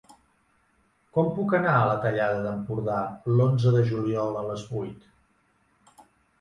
[1.17, 2.97] Com puc anar a la Tallada d'Empordà
[3.37, 5.09] l'onze de juliol a les vuit?